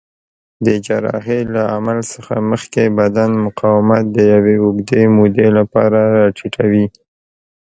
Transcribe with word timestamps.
د 0.65 0.67
جراحۍ 0.85 1.41
له 1.53 1.61
عمل 1.75 1.99
څخه 2.13 2.33
مخکې 2.51 2.83
بدن 2.99 3.31
مقاومت 3.45 4.03
د 4.11 4.17
یوې 4.33 4.55
اوږدې 4.63 5.01
مودې 5.15 5.47
لپاره 5.57 5.99
راټیټوي. 6.17 6.85